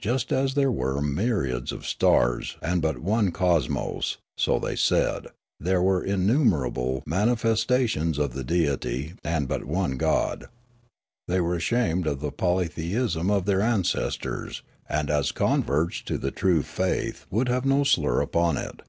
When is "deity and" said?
8.42-9.46